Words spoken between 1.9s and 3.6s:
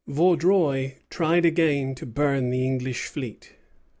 to burn the English fleet.